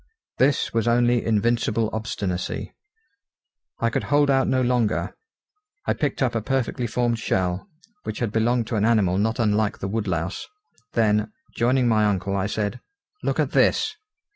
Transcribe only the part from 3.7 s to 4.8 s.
I could hold out no